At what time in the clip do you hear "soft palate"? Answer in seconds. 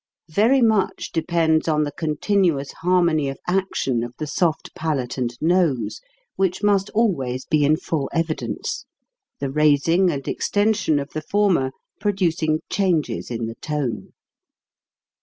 4.25-5.15